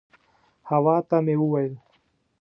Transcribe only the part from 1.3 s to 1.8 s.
وویل.